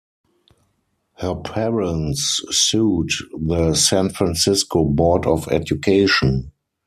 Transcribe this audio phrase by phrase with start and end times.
[1.19, 6.51] Her parents sued the San Francisco Board of Education.